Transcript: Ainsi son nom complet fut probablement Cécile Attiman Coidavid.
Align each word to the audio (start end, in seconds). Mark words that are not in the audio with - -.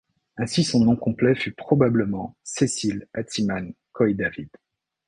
Ainsi 0.37 0.63
son 0.63 0.79
nom 0.83 0.95
complet 0.95 1.35
fut 1.35 1.51
probablement 1.53 2.35
Cécile 2.43 3.07
Attiman 3.13 3.71
Coidavid. 3.91 4.49